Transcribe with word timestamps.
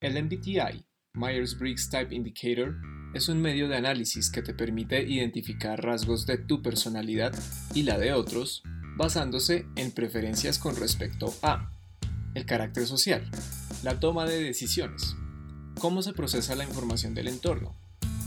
El 0.00 0.14
MBTI, 0.22 0.84
Myers-Briggs 1.14 1.90
Type 1.90 2.14
Indicator, 2.14 2.76
es 3.14 3.28
un 3.28 3.42
medio 3.42 3.66
de 3.66 3.78
análisis 3.78 4.30
que 4.30 4.42
te 4.42 4.54
permite 4.54 5.02
identificar 5.02 5.82
rasgos 5.84 6.24
de 6.24 6.38
tu 6.38 6.62
personalidad 6.62 7.34
y 7.74 7.82
la 7.82 7.98
de 7.98 8.12
otros 8.12 8.62
basándose 8.96 9.66
en 9.74 9.90
preferencias 9.90 10.60
con 10.60 10.76
respecto 10.76 11.34
a 11.42 11.72
el 12.34 12.46
carácter 12.46 12.86
social, 12.86 13.28
la 13.82 13.98
toma 13.98 14.24
de 14.24 14.40
decisiones, 14.40 15.16
cómo 15.80 16.00
se 16.02 16.12
procesa 16.12 16.54
la 16.54 16.62
información 16.62 17.12
del 17.12 17.26
entorno 17.26 17.74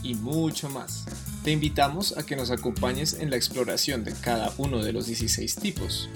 y 0.02 0.12
mucho 0.12 0.68
más. 0.68 1.06
Te 1.42 1.52
invitamos 1.52 2.18
a 2.18 2.26
que 2.26 2.36
nos 2.36 2.50
acompañes 2.50 3.14
en 3.14 3.30
la 3.30 3.36
exploración 3.36 4.04
de 4.04 4.12
cada 4.12 4.52
uno 4.58 4.84
de 4.84 4.92
los 4.92 5.06
16 5.06 5.56
tipos, 5.56 6.10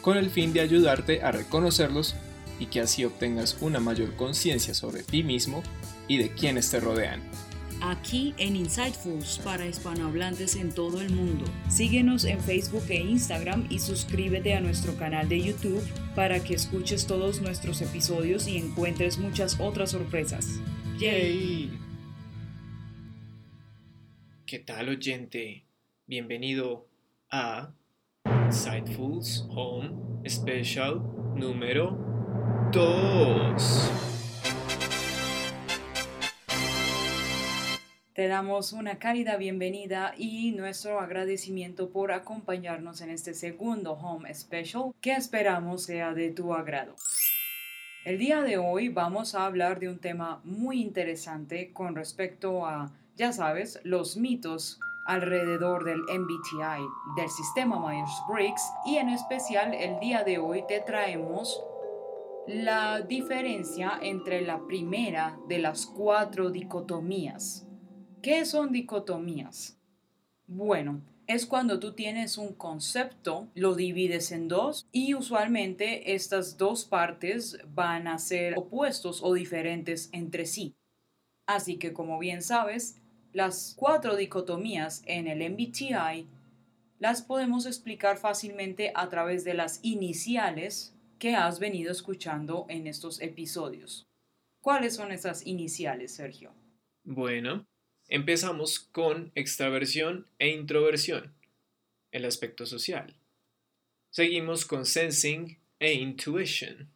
con 0.00 0.16
el 0.16 0.30
fin 0.30 0.54
de 0.54 0.60
ayudarte 0.60 1.22
a 1.22 1.30
reconocerlos 1.30 2.14
y 2.58 2.66
que 2.66 2.80
así 2.80 3.04
obtengas 3.04 3.58
una 3.60 3.80
mayor 3.80 4.16
conciencia 4.16 4.74
sobre 4.74 5.02
ti 5.02 5.22
mismo 5.22 5.62
y 6.08 6.18
de 6.18 6.32
quienes 6.32 6.70
te 6.70 6.80
rodean. 6.80 7.22
Aquí 7.80 8.34
en 8.38 8.56
Insightfuls 8.56 9.40
para 9.44 9.66
hispanohablantes 9.66 10.56
en 10.56 10.72
todo 10.72 11.02
el 11.02 11.10
mundo. 11.10 11.44
Síguenos 11.68 12.24
en 12.24 12.40
Facebook 12.40 12.84
e 12.88 12.96
Instagram 12.96 13.66
y 13.68 13.78
suscríbete 13.78 14.54
a 14.54 14.60
nuestro 14.60 14.96
canal 14.96 15.28
de 15.28 15.42
YouTube 15.42 15.82
para 16.14 16.42
que 16.42 16.54
escuches 16.54 17.06
todos 17.06 17.42
nuestros 17.42 17.82
episodios 17.82 18.48
y 18.48 18.56
encuentres 18.56 19.18
muchas 19.18 19.60
otras 19.60 19.90
sorpresas. 19.90 20.60
¡Yay! 20.98 21.78
¿Qué 24.46 24.58
tal 24.60 24.88
oyente? 24.88 25.66
Bienvenido 26.06 26.88
a 27.30 27.74
Insightfuls 28.46 29.46
Home 29.50 29.90
Special 30.26 31.02
número 31.34 32.03
2. 32.74 33.90
Te 38.14 38.26
damos 38.26 38.72
una 38.72 38.98
cálida 38.98 39.36
bienvenida 39.36 40.12
y 40.18 40.50
nuestro 40.50 40.98
agradecimiento 40.98 41.90
por 41.90 42.10
acompañarnos 42.10 43.00
en 43.00 43.10
este 43.10 43.32
segundo 43.32 43.92
Home 43.92 44.34
Special 44.34 44.92
que 45.00 45.12
esperamos 45.12 45.84
sea 45.84 46.14
de 46.14 46.32
tu 46.32 46.52
agrado. 46.52 46.96
El 48.04 48.18
día 48.18 48.42
de 48.42 48.58
hoy 48.58 48.88
vamos 48.88 49.36
a 49.36 49.46
hablar 49.46 49.78
de 49.78 49.88
un 49.88 50.00
tema 50.00 50.40
muy 50.42 50.82
interesante 50.82 51.72
con 51.72 51.94
respecto 51.94 52.66
a, 52.66 52.90
ya 53.14 53.32
sabes, 53.32 53.78
los 53.84 54.16
mitos 54.16 54.80
alrededor 55.06 55.84
del 55.84 56.00
MBTI, 56.00 56.82
del 57.16 57.28
sistema 57.28 57.78
Myers-Briggs 57.78 58.62
y 58.84 58.96
en 58.96 59.10
especial 59.10 59.74
el 59.74 60.00
día 60.00 60.24
de 60.24 60.38
hoy 60.38 60.64
te 60.66 60.80
traemos 60.80 61.62
la 62.46 63.00
diferencia 63.00 63.98
entre 64.02 64.42
la 64.42 64.66
primera 64.66 65.38
de 65.48 65.58
las 65.58 65.86
cuatro 65.86 66.50
dicotomías. 66.50 67.66
¿Qué 68.20 68.44
son 68.44 68.70
dicotomías? 68.70 69.78
Bueno, 70.46 71.00
es 71.26 71.46
cuando 71.46 71.80
tú 71.80 71.94
tienes 71.94 72.36
un 72.36 72.52
concepto, 72.52 73.48
lo 73.54 73.74
divides 73.74 74.30
en 74.30 74.48
dos 74.48 74.86
y 74.92 75.14
usualmente 75.14 76.14
estas 76.14 76.58
dos 76.58 76.84
partes 76.84 77.58
van 77.74 78.06
a 78.08 78.18
ser 78.18 78.58
opuestos 78.58 79.22
o 79.22 79.32
diferentes 79.32 80.10
entre 80.12 80.44
sí. 80.44 80.74
Así 81.46 81.78
que 81.78 81.94
como 81.94 82.18
bien 82.18 82.42
sabes, 82.42 82.96
las 83.32 83.74
cuatro 83.76 84.16
dicotomías 84.16 85.02
en 85.06 85.28
el 85.28 85.50
MBTI 85.50 86.28
las 86.98 87.22
podemos 87.22 87.64
explicar 87.64 88.18
fácilmente 88.18 88.92
a 88.94 89.08
través 89.08 89.44
de 89.44 89.54
las 89.54 89.80
iniciales 89.82 90.94
que 91.24 91.34
has 91.34 91.58
venido 91.58 91.90
escuchando 91.90 92.66
en 92.68 92.86
estos 92.86 93.18
episodios. 93.22 94.06
¿Cuáles 94.60 94.96
son 94.96 95.10
esas 95.10 95.46
iniciales, 95.46 96.14
Sergio? 96.14 96.52
Bueno, 97.02 97.66
empezamos 98.08 98.78
con 98.78 99.32
extraversión 99.34 100.26
e 100.38 100.50
introversión, 100.50 101.32
el 102.12 102.26
aspecto 102.26 102.66
social. 102.66 103.16
Seguimos 104.10 104.66
con 104.66 104.84
sensing 104.84 105.58
e 105.78 105.94
intuition, 105.94 106.90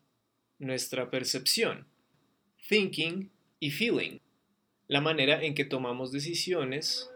nuestra 0.59 1.09
percepción, 1.09 1.87
thinking 2.69 3.31
y 3.61 3.71
feeling, 3.71 4.19
la 4.89 5.01
manera 5.01 5.43
en 5.43 5.55
que 5.55 5.65
tomamos 5.65 6.13
decisiones, 6.13 7.09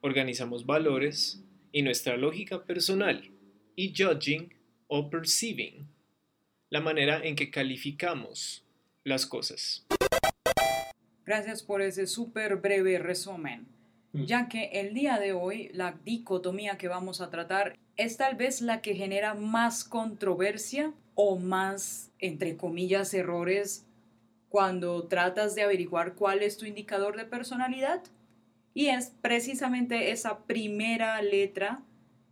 organizamos 0.00 0.64
valores 0.64 1.42
y 1.72 1.82
nuestra 1.82 2.16
lógica 2.16 2.64
personal, 2.64 3.32
y 3.74 3.92
judging 3.92 4.54
o 4.86 5.10
perceiving, 5.10 5.88
la 6.72 6.80
manera 6.80 7.20
en 7.22 7.36
que 7.36 7.50
calificamos 7.50 8.64
las 9.04 9.26
cosas. 9.26 9.86
Gracias 11.26 11.62
por 11.62 11.82
ese 11.82 12.06
súper 12.06 12.56
breve 12.56 12.98
resumen, 12.98 13.66
Mm. 14.14 14.24
ya 14.24 14.48
que 14.48 14.70
el 14.72 14.94
día 14.94 15.18
de 15.18 15.34
hoy 15.34 15.68
la 15.74 15.98
dicotomía 16.04 16.78
que 16.78 16.88
vamos 16.88 17.20
a 17.20 17.28
tratar 17.28 17.78
es 17.96 18.16
tal 18.16 18.36
vez 18.36 18.62
la 18.62 18.80
que 18.80 18.94
genera 18.94 19.34
más 19.34 19.84
controversia 19.84 20.94
o 21.14 21.38
más, 21.38 22.10
entre 22.18 22.56
comillas, 22.56 23.12
errores 23.12 23.84
cuando 24.48 25.08
tratas 25.08 25.54
de 25.54 25.62
averiguar 25.62 26.14
cuál 26.14 26.42
es 26.42 26.56
tu 26.56 26.64
indicador 26.64 27.18
de 27.18 27.26
personalidad. 27.26 28.02
Y 28.72 28.86
es 28.86 29.12
precisamente 29.20 30.10
esa 30.10 30.38
primera 30.44 31.20
letra, 31.20 31.82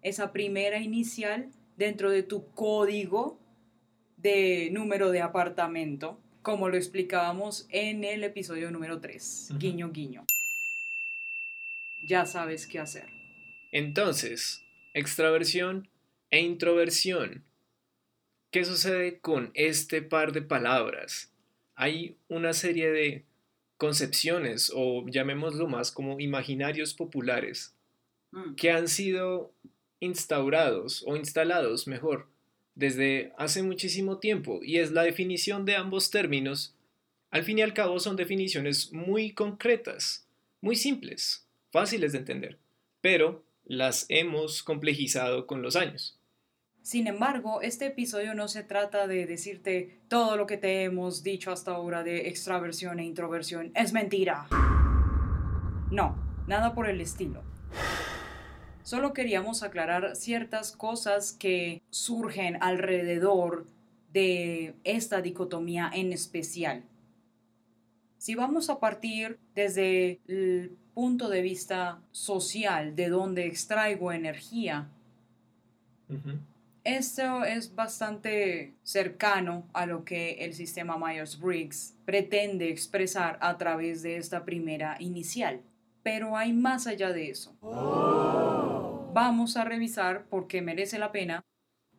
esa 0.01 0.33
primera 0.33 0.79
inicial 0.81 1.51
dentro 1.77 2.11
de 2.11 2.23
tu 2.23 2.47
código 2.53 3.40
de 4.23 4.69
número 4.73 5.11
de 5.11 5.21
apartamento, 5.21 6.21
como 6.43 6.69
lo 6.69 6.77
explicábamos 6.77 7.67
en 7.71 8.05
el 8.05 8.25
episodio 8.25 8.71
número 8.71 9.01
3. 9.01 9.49
Ujú. 9.51 9.59
Guiño, 9.59 9.91
guiño. 9.93 10.25
Ya 12.03 12.25
sabes 12.27 12.67
qué 12.67 12.79
hacer. 12.79 13.07
Entonces, 13.73 14.65
extraversión 14.95 15.89
e 16.31 16.41
introversión. 16.41 17.45
¿Qué 18.51 18.65
sucede 18.65 19.21
con 19.21 19.51
este 19.55 20.03
par 20.03 20.33
de 20.33 20.43
palabras? 20.43 21.33
Hay 21.77 22.17
una 22.29 22.53
serie 22.53 22.91
de 22.91 23.25
concepciones 23.77 24.73
o 24.75 25.07
llamémoslo 25.09 25.69
más 25.69 25.91
como 25.93 26.21
imaginarios 26.21 26.95
populares 26.95 27.75
Mm. 28.33 28.55
que 28.55 28.71
han 28.71 28.87
sido 28.87 29.53
instaurados 29.99 31.03
o 31.07 31.17
instalados 31.17 31.89
mejor 31.89 32.30
desde 32.81 33.33
hace 33.37 33.63
muchísimo 33.63 34.19
tiempo 34.19 34.61
y 34.63 34.79
es 34.79 34.91
la 34.91 35.03
definición 35.03 35.67
de 35.67 35.77
ambos 35.77 36.11
términos. 36.11 36.75
Al 37.31 37.45
fin 37.45 37.59
y 37.59 37.63
al 37.63 37.75
cabo 37.75 38.01
son 38.01 38.17
definiciones 38.17 38.91
muy 38.93 39.33
concretas, 39.35 40.27
muy 40.63 40.77
simples, 40.77 41.47
fáciles 41.71 42.13
de 42.13 42.19
entender, 42.19 42.59
pero 43.03 43.45
las 43.67 44.07
hemos 44.09 44.63
complejizado 44.63 45.47
con 45.47 45.61
los 45.61 45.77
años. 45.77 46.19
Sin 46.81 47.07
embargo, 47.07 47.61
este 47.61 47.87
episodio 47.87 48.35
no 48.35 48.49
se 48.49 48.65
trata 48.65 49.07
de 49.07 49.27
decirte 49.27 50.01
todo 50.09 50.39
lo 50.39 50.47
que 50.47 50.57
te 50.57 50.83
hemos 50.83 51.23
dicho 51.23 51.53
hasta 51.53 51.73
ahora 51.73 52.03
de 52.03 52.29
extraversión 52.29 52.99
e 52.99 53.05
introversión 53.05 53.73
es 53.75 53.93
mentira. 53.93 54.49
No, 55.91 56.17
nada 56.47 56.75
por 56.75 56.89
el 56.89 57.03
estilo. 57.03 57.43
Solo 58.83 59.13
queríamos 59.13 59.63
aclarar 59.63 60.17
ciertas 60.17 60.73
cosas 60.73 61.33
que 61.33 61.83
surgen 61.91 62.59
alrededor 62.61 63.67
de 64.13 64.75
esta 64.85 65.21
dicotomía 65.21 65.91
en 65.93 66.13
especial. 66.13 66.83
Si 68.19 68.35
vamos 68.35 68.69
a 68.69 68.81
partir 68.81 69.39
desde 69.55 70.21
el 70.27 70.77
punto 70.95 71.29
de 71.29 71.43
vista 71.43 72.01
social, 72.11 72.97
de 72.97 73.09
donde 73.09 73.47
extraigo 73.47 74.13
energía, 74.13 74.89
esto 76.85 77.45
es 77.45 77.75
bastante 77.75 78.73
cercano 78.83 79.65
a 79.73 79.87
lo 79.87 80.05
que 80.05 80.45
el 80.45 80.55
sistema 80.55 80.97
Myers-Briggs 80.99 81.95
pretende 82.05 82.69
expresar 82.71 83.39
a 83.41 83.57
través 83.59 84.03
de 84.03 84.17
esta 84.17 84.45
primera 84.45 84.97
inicial. 84.99 85.61
Pero 86.03 86.37
hay 86.37 86.53
más 86.53 86.87
allá 86.87 87.13
de 87.13 87.31
eso. 87.31 87.55
Vamos 89.13 89.57
a 89.57 89.65
revisar, 89.65 90.27
porque 90.31 90.63
merece 90.63 90.97
la 90.97 91.11
pena, 91.11 91.45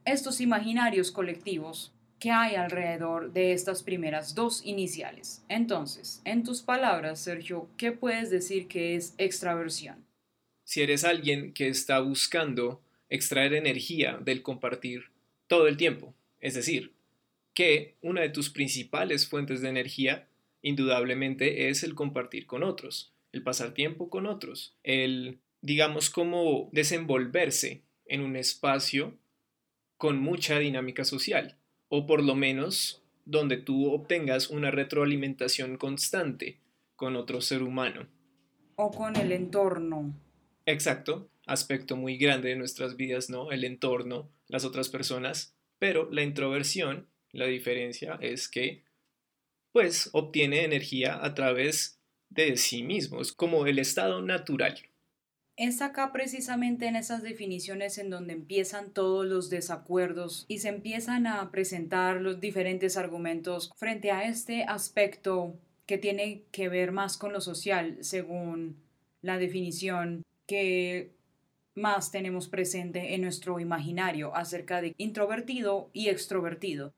estos 0.06 0.40
imaginarios 0.40 1.12
colectivos 1.12 1.94
que 2.20 2.32
hay 2.32 2.56
alrededor 2.56 3.34
de 3.34 3.52
estas 3.52 3.84
primeras 3.84 4.34
dos 4.34 4.66
iniciales. 4.66 5.44
Entonces, 5.50 6.22
en 6.24 6.44
tus 6.44 6.62
palabras, 6.62 7.20
Sergio, 7.20 7.68
¿qué 7.76 7.92
puedes 7.92 8.30
decir 8.30 8.68
que 8.70 8.96
es 8.96 9.14
extraversión? 9.18 10.06
Si 10.64 10.82
eres 10.82 11.04
alguien 11.04 11.52
que 11.52 11.68
está 11.68 12.00
buscando 12.00 12.82
extraer 13.10 13.56
energía 13.56 14.18
del 14.18 14.42
compartir 14.42 15.12
todo 15.48 15.68
el 15.68 15.76
tiempo, 15.76 16.14
es 16.40 16.54
decir, 16.54 16.94
que 17.54 17.96
una 18.02 18.22
de 18.22 18.30
tus 18.30 18.50
principales 18.50 19.28
fuentes 19.28 19.60
de 19.62 19.68
energía 19.68 20.30
indudablemente 20.62 21.68
es 21.68 21.84
el 21.84 21.94
compartir 21.94 22.46
con 22.46 22.64
otros, 22.64 23.12
el 23.34 23.44
pasar 23.44 23.74
tiempo 23.74 24.10
con 24.10 24.28
otros, 24.28 24.78
el, 24.84 25.40
digamos, 25.62 26.10
como 26.10 26.70
desenvolverse 26.72 27.82
en 28.06 28.22
un 28.22 28.36
espacio 28.36 29.18
con 29.98 30.20
mucha 30.20 30.60
dinámica 30.60 31.06
social, 31.06 31.58
o 31.88 32.06
por 32.08 32.24
lo 32.24 32.36
menos 32.36 33.04
donde 33.26 33.58
tú 33.58 33.92
obtengas 33.92 34.50
una 34.50 34.72
retroalimentación 34.72 35.78
constante 35.78 36.58
con 36.96 37.16
otro 37.16 37.42
ser 37.42 37.64
humano. 37.64 38.08
O 38.76 38.92
con 38.92 39.16
el 39.16 39.32
entorno. 39.32 40.14
Exacto, 40.66 41.30
aspecto 41.46 41.96
muy 41.96 42.18
grande 42.18 42.50
de 42.50 42.56
nuestras 42.56 42.96
vidas, 42.96 43.30
¿no? 43.30 43.52
El 43.52 43.64
entorno, 43.64 44.30
las 44.48 44.66
otras 44.66 44.90
personas, 44.90 45.56
pero 45.80 46.10
la 46.12 46.24
introversión, 46.24 47.08
la 47.32 47.46
diferencia 47.46 48.18
es 48.22 48.48
que, 48.48 48.84
pues, 49.72 50.10
obtiene 50.14 50.64
energía 50.64 51.24
a 51.24 51.34
través 51.34 52.00
de 52.30 52.58
sí 52.58 52.84
mismo, 52.84 53.22
es 53.22 53.32
como 53.32 53.66
el 53.66 53.80
estado 53.80 54.22
natural. 54.22 54.80
Es 55.58 55.82
acá 55.82 56.12
precisamente 56.12 56.88
en 56.88 56.96
esas 56.96 57.24
definiciones 57.24 57.98
en 57.98 58.10
donde 58.10 58.34
empiezan 58.34 58.92
todos 58.92 59.26
los 59.26 59.50
desacuerdos 59.50 60.46
y 60.48 60.60
se 60.60 60.70
empiezan 60.70 61.28
a 61.28 61.52
presentar 61.52 62.22
los 62.22 62.40
diferentes 62.40 62.98
argumentos 62.98 63.72
frente 63.76 64.12
a 64.12 64.24
este 64.24 64.64
aspecto 64.64 65.54
que 65.86 65.98
tiene 65.98 66.44
que 66.52 66.70
ver 66.70 66.92
más 66.92 67.18
con 67.18 67.34
lo 67.34 67.42
social, 67.42 67.98
según 68.02 68.78
la 69.22 69.38
definición 69.38 70.24
que 70.48 71.12
más 71.76 72.12
tenemos 72.12 72.48
presente 72.48 73.14
en 73.14 73.22
nuestro 73.22 73.60
imaginario 73.60 74.36
acerca 74.36 74.82
de 74.82 74.94
introvertido 74.98 75.90
y 75.94 76.08
extrovertido. 76.10 76.94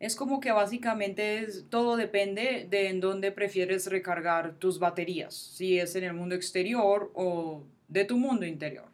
Es 0.00 0.16
como 0.16 0.40
que 0.40 0.50
básicamente 0.50 1.46
todo 1.70 1.96
depende 1.96 2.66
de 2.68 2.88
en 2.88 3.00
dónde 3.00 3.30
prefieres 3.30 3.86
recargar 3.86 4.56
tus 4.58 4.80
baterías, 4.80 5.34
si 5.34 5.78
es 5.78 5.94
en 5.94 6.04
el 6.04 6.14
mundo 6.14 6.34
exterior 6.34 7.12
o 7.14 7.64
de 7.92 8.04
tu 8.04 8.16
mundo 8.16 8.46
interior. 8.46 8.86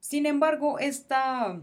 Sin 0.00 0.26
embargo, 0.26 0.78
esta, 0.78 1.60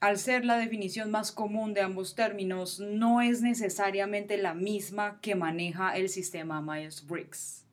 al 0.00 0.18
ser 0.18 0.44
la 0.44 0.56
definición 0.56 1.10
más 1.10 1.32
común 1.32 1.74
de 1.74 1.80
ambos 1.80 2.14
términos, 2.14 2.78
no 2.78 3.20
es 3.20 3.42
necesariamente 3.42 4.38
la 4.38 4.54
misma 4.54 5.20
que 5.20 5.34
maneja 5.34 5.96
el 5.96 6.08
sistema 6.08 6.62
Myers-Briggs. 6.62 7.64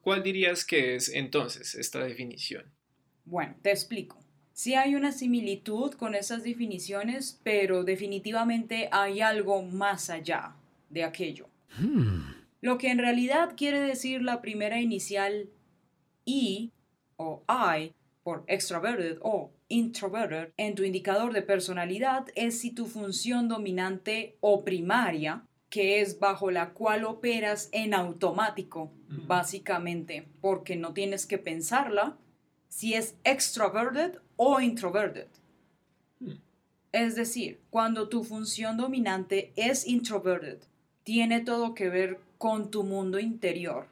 ¿Cuál 0.00 0.22
dirías 0.22 0.64
que 0.64 0.94
es 0.94 1.08
entonces 1.08 1.74
esta 1.74 1.98
definición? 2.04 2.64
Bueno, 3.24 3.56
te 3.62 3.70
explico. 3.70 4.16
Sí 4.52 4.74
hay 4.74 4.94
una 4.94 5.12
similitud 5.12 5.92
con 5.92 6.14
esas 6.14 6.44
definiciones, 6.44 7.40
pero 7.42 7.84
definitivamente 7.84 8.88
hay 8.90 9.20
algo 9.20 9.62
más 9.62 10.08
allá 10.08 10.54
de 10.88 11.04
aquello. 11.04 11.48
Hmm. 11.78 12.32
Lo 12.60 12.78
que 12.78 12.90
en 12.90 12.98
realidad 12.98 13.54
quiere 13.56 13.80
decir 13.80 14.22
la 14.22 14.40
primera 14.40 14.80
inicial 14.80 15.48
I 16.24 16.72
o 17.18 17.44
I 17.48 17.92
por 18.22 18.44
extroverted 18.46 19.18
o 19.22 19.50
introverted 19.68 20.52
en 20.56 20.74
tu 20.74 20.82
indicador 20.82 21.32
de 21.32 21.42
personalidad 21.42 22.26
es 22.34 22.60
si 22.60 22.70
tu 22.70 22.86
función 22.86 23.48
dominante 23.48 24.36
o 24.40 24.64
primaria, 24.64 25.44
que 25.68 26.00
es 26.00 26.18
bajo 26.18 26.50
la 26.50 26.70
cual 26.70 27.04
operas 27.04 27.68
en 27.72 27.92
automático, 27.92 28.90
básicamente, 29.26 30.26
porque 30.40 30.76
no 30.76 30.94
tienes 30.94 31.26
que 31.26 31.38
pensarla, 31.38 32.16
si 32.68 32.94
es 32.94 33.16
extroverted 33.24 34.18
o 34.36 34.60
introverted. 34.60 35.28
Hmm. 36.20 36.38
Es 36.92 37.16
decir, 37.16 37.60
cuando 37.70 38.08
tu 38.08 38.24
función 38.24 38.76
dominante 38.76 39.52
es 39.56 39.86
introverted, 39.86 40.58
tiene 41.02 41.40
todo 41.40 41.74
que 41.74 41.88
ver 41.90 42.20
con 42.38 42.70
tu 42.70 42.84
mundo 42.84 43.18
interior, 43.18 43.88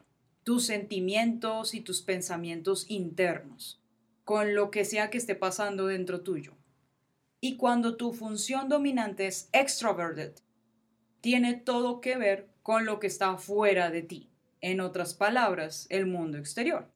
tus 0.47 0.63
sentimientos 0.65 1.73
y 1.73 1.81
tus 1.81 2.01
pensamientos 2.01 2.85
internos, 2.87 3.81
con 4.23 4.55
lo 4.55 4.71
que 4.71 4.85
sea 4.85 5.09
que 5.09 5.17
esté 5.17 5.35
pasando 5.35 5.87
dentro 5.87 6.21
tuyo. 6.21 6.53
Y 7.41 7.57
cuando 7.57 7.97
tu 7.97 8.13
función 8.13 8.69
dominante 8.69 9.27
es 9.27 9.49
extroverted, 9.51 10.31
tiene 11.19 11.55
todo 11.55 11.99
que 11.99 12.15
ver 12.15 12.47
con 12.63 12.85
lo 12.85 13.01
que 13.01 13.07
está 13.07 13.35
fuera 13.35 13.91
de 13.91 14.03
ti. 14.03 14.29
En 14.61 14.79
otras 14.79 15.15
palabras, 15.15 15.85
el 15.89 16.05
mundo 16.05 16.37
exterior. 16.37 16.87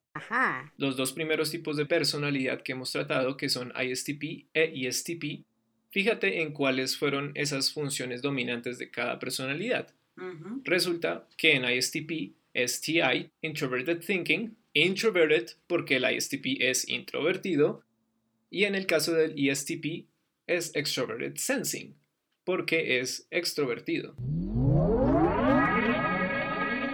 Los 0.78 0.96
dos 0.96 1.12
primeros 1.12 1.50
tipos 1.50 1.76
de 1.76 1.84
personalidad 1.84 2.62
que 2.62 2.72
hemos 2.72 2.90
tratado, 2.90 3.36
que 3.36 3.50
son 3.50 3.70
ISTP 3.78 4.46
e 4.54 4.86
ESTP, 4.86 5.44
fíjate 5.90 6.40
en 6.40 6.54
cuáles 6.54 6.96
fueron 6.96 7.32
esas 7.34 7.70
funciones 7.70 8.22
dominantes 8.22 8.78
de 8.78 8.90
cada 8.90 9.18
personalidad. 9.18 9.92
Resulta 10.64 11.28
que 11.36 11.52
en 11.54 11.70
ISTP 11.70 12.32
es 12.54 12.80
TI, 12.80 13.30
Introverted 13.40 14.00
Thinking, 14.04 14.56
Introverted 14.74 15.50
porque 15.66 15.96
el 15.96 16.10
ISTP 16.10 16.60
es 16.60 16.88
introvertido, 16.88 17.84
y 18.50 18.64
en 18.64 18.74
el 18.74 18.86
caso 18.86 19.12
del 19.12 19.34
ESTP 19.36 20.08
es 20.46 20.74
Extroverted 20.74 21.36
Sensing, 21.36 21.96
porque 22.44 23.00
es 23.00 23.26
extrovertido. 23.30 24.14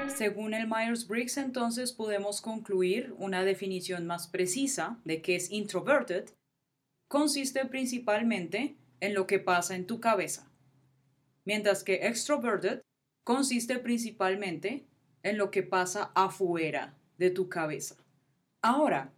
Según 0.08 0.52
el 0.54 0.66
Myers-Briggs, 0.66 1.36
entonces 1.36 1.92
podemos 1.92 2.40
concluir 2.40 3.14
una 3.18 3.44
definición 3.44 4.04
más 4.04 4.26
precisa 4.26 5.00
de 5.04 5.22
qué 5.22 5.36
es 5.36 5.52
introverted. 5.52 6.30
Consiste 7.06 7.64
principalmente 7.66 8.76
en 8.98 9.14
lo 9.14 9.28
que 9.28 9.38
pasa 9.38 9.76
en 9.76 9.86
tu 9.86 10.00
cabeza, 10.00 10.50
mientras 11.44 11.84
que 11.84 12.06
extroverted 12.08 12.82
consiste 13.22 13.78
principalmente 13.78 14.87
en 15.22 15.38
lo 15.38 15.50
que 15.50 15.62
pasa 15.62 16.10
afuera 16.14 16.94
de 17.18 17.30
tu 17.30 17.48
cabeza. 17.48 17.96
Ahora, 18.62 19.12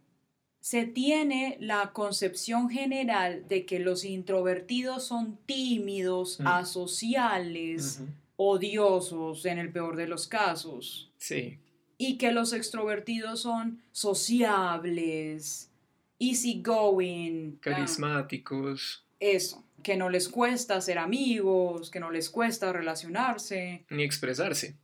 se 0.61 0.85
tiene 0.85 1.57
la 1.59 1.91
concepción 1.91 2.69
general 2.69 3.47
de 3.47 3.65
que 3.65 3.79
los 3.79 4.05
introvertidos 4.05 5.05
son 5.05 5.37
tímidos, 5.45 6.39
mm. 6.39 6.47
asociales, 6.47 8.01
odiosos 8.35 9.45
en 9.45 9.57
el 9.57 9.71
peor 9.71 9.95
de 9.95 10.07
los 10.07 10.27
casos. 10.27 11.11
Sí. 11.17 11.59
Y 11.97 12.17
que 12.17 12.31
los 12.31 12.53
extrovertidos 12.53 13.41
son 13.41 13.81
sociables, 13.91 15.71
easygoing. 16.19 17.57
Carismáticos. 17.59 19.05
eso, 19.19 19.63
que 19.83 19.97
no 19.97 20.09
les 20.09 20.29
cuesta 20.29 20.79
ser 20.81 20.99
amigos, 20.99 21.89
que 21.89 21.99
no 21.99 22.11
les 22.11 22.29
cuesta 22.29 22.71
relacionarse. 22.71 23.85
Ni 23.89 24.03
expresarse. 24.03 24.77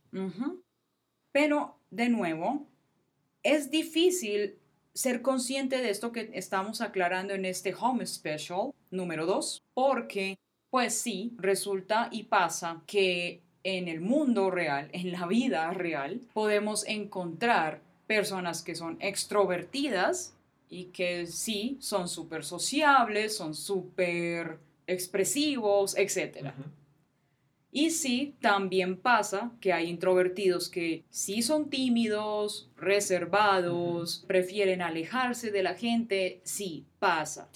Pero, 1.40 1.76
de 1.92 2.08
nuevo, 2.08 2.66
es 3.44 3.70
difícil 3.70 4.56
ser 4.92 5.22
consciente 5.22 5.80
de 5.80 5.90
esto 5.90 6.10
que 6.10 6.32
estamos 6.34 6.80
aclarando 6.80 7.32
en 7.32 7.44
este 7.44 7.72
Home 7.80 8.04
Special 8.04 8.72
número 8.90 9.24
2, 9.24 9.62
porque, 9.72 10.36
pues 10.68 10.94
sí, 10.94 11.36
resulta 11.38 12.08
y 12.10 12.24
pasa 12.24 12.82
que 12.88 13.40
en 13.62 13.86
el 13.86 14.00
mundo 14.00 14.50
real, 14.50 14.90
en 14.92 15.12
la 15.12 15.28
vida 15.28 15.70
real, 15.70 16.22
podemos 16.34 16.84
encontrar 16.88 17.82
personas 18.08 18.62
que 18.62 18.74
son 18.74 18.96
extrovertidas 19.00 20.34
y 20.68 20.86
que 20.86 21.28
sí 21.28 21.76
son 21.78 22.08
súper 22.08 22.44
sociables, 22.44 23.36
son 23.36 23.54
súper 23.54 24.58
expresivos, 24.88 25.96
etc. 25.96 26.52
Y 27.70 27.90
sí, 27.90 28.34
también 28.40 28.96
pasa 28.96 29.52
que 29.60 29.72
hay 29.72 29.88
introvertidos 29.90 30.70
que 30.70 31.04
sí 31.10 31.42
son 31.42 31.68
tímidos, 31.68 32.70
reservados, 32.76 34.24
prefieren 34.26 34.80
alejarse 34.80 35.50
de 35.50 35.62
la 35.62 35.74
gente, 35.74 36.40
sí, 36.44 36.86
pasa. 36.98 37.50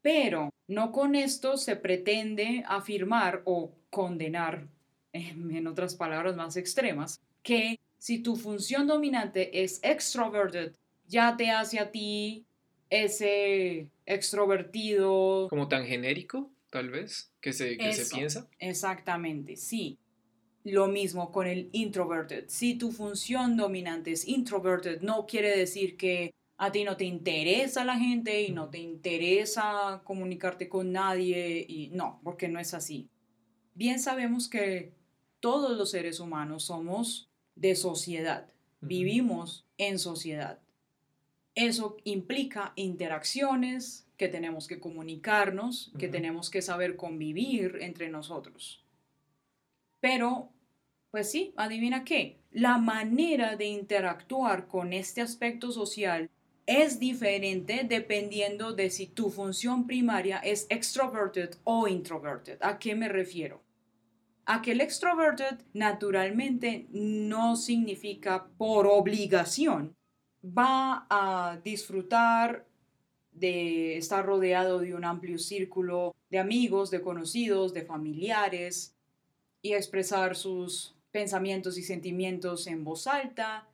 Pero 0.00 0.50
no 0.68 0.92
con 0.92 1.16
esto 1.16 1.56
se 1.56 1.74
pretende 1.74 2.62
afirmar 2.66 3.42
o 3.44 3.72
condenar 3.90 4.68
en 5.12 5.66
otras 5.66 5.96
palabras 5.96 6.36
más 6.36 6.56
extremas, 6.56 7.20
que 7.42 7.80
si 7.98 8.20
tu 8.20 8.36
función 8.36 8.86
dominante 8.86 9.62
es 9.62 9.80
extroverted, 9.82 10.72
ya 11.06 11.36
te 11.36 11.50
hace 11.50 11.80
a 11.80 11.90
ti 11.90 12.46
ese 12.88 13.88
extrovertido. 14.06 15.48
Como 15.48 15.68
tan 15.68 15.84
genérico, 15.84 16.50
tal 16.70 16.90
vez, 16.90 17.32
que 17.40 17.52
se, 17.52 17.76
que 17.76 17.92
se 17.92 18.14
piensa. 18.14 18.48
Exactamente, 18.58 19.56
sí. 19.56 19.98
Lo 20.64 20.88
mismo 20.88 21.32
con 21.32 21.46
el 21.46 21.68
introverted. 21.72 22.44
Si 22.48 22.74
tu 22.74 22.92
función 22.92 23.56
dominante 23.56 24.12
es 24.12 24.26
introverted, 24.28 25.00
no 25.00 25.26
quiere 25.26 25.56
decir 25.56 25.96
que 25.96 26.34
a 26.58 26.70
ti 26.70 26.84
no 26.84 26.96
te 26.98 27.06
interesa 27.06 27.84
la 27.84 27.96
gente 27.96 28.42
y 28.42 28.52
no 28.52 28.68
te 28.68 28.78
interesa 28.78 30.02
comunicarte 30.04 30.68
con 30.68 30.92
nadie 30.92 31.64
y 31.66 31.88
no, 31.88 32.20
porque 32.22 32.48
no 32.48 32.60
es 32.60 32.74
así. 32.74 33.08
Bien 33.74 33.98
sabemos 33.98 34.46
que 34.46 34.92
todos 35.40 35.76
los 35.78 35.90
seres 35.90 36.20
humanos 36.20 36.64
somos 36.64 37.30
de 37.54 37.74
sociedad, 37.74 38.52
vivimos 38.82 39.66
en 39.78 39.98
sociedad. 39.98 40.60
Eso 41.54 41.96
implica 42.04 42.74
interacciones, 42.76 44.06
que 44.20 44.28
tenemos 44.28 44.68
que 44.68 44.78
comunicarnos, 44.78 45.94
que 45.98 46.06
tenemos 46.06 46.50
que 46.50 46.60
saber 46.60 46.94
convivir 46.94 47.78
entre 47.80 48.10
nosotros. 48.10 48.84
Pero, 49.98 50.50
pues 51.10 51.30
sí, 51.30 51.54
adivina 51.56 52.04
qué, 52.04 52.38
la 52.50 52.76
manera 52.76 53.56
de 53.56 53.64
interactuar 53.64 54.68
con 54.68 54.92
este 54.92 55.22
aspecto 55.22 55.72
social 55.72 56.28
es 56.66 57.00
diferente 57.00 57.86
dependiendo 57.88 58.74
de 58.74 58.90
si 58.90 59.06
tu 59.06 59.30
función 59.30 59.86
primaria 59.86 60.36
es 60.40 60.66
extroverted 60.68 61.56
o 61.64 61.88
introverted. 61.88 62.58
¿A 62.60 62.78
qué 62.78 62.94
me 62.94 63.08
refiero? 63.08 63.62
Aquel 64.44 64.82
extroverted 64.82 65.62
naturalmente 65.72 66.88
no 66.90 67.56
significa 67.56 68.48
por 68.58 68.86
obligación. 68.86 69.96
Va 70.44 71.06
a 71.08 71.58
disfrutar 71.64 72.66
de 73.32 73.96
estar 73.96 74.24
rodeado 74.24 74.80
de 74.80 74.94
un 74.94 75.04
amplio 75.04 75.38
círculo 75.38 76.14
de 76.30 76.38
amigos, 76.38 76.90
de 76.90 77.00
conocidos, 77.00 77.72
de 77.72 77.82
familiares 77.82 78.94
y 79.62 79.74
expresar 79.74 80.36
sus 80.36 80.94
pensamientos 81.10 81.78
y 81.78 81.82
sentimientos 81.82 82.66
en 82.66 82.84
voz 82.84 83.06
alta. 83.06 83.68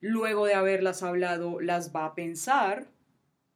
Luego 0.00 0.46
de 0.46 0.54
haberlas 0.54 1.02
hablado, 1.02 1.60
las 1.60 1.94
va 1.94 2.06
a 2.06 2.14
pensar 2.14 2.88